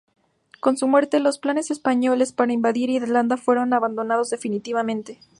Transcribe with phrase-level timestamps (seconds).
[0.61, 5.19] Con su muerte, los planes españoles para invadir Irlanda fueron abandonados definitivamente.